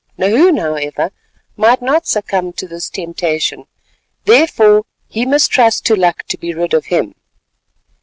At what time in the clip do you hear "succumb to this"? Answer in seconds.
2.07-2.89